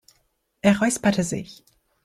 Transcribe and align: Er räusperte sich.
Er 0.63 0.79
räusperte 0.81 1.23
sich. 1.23 1.63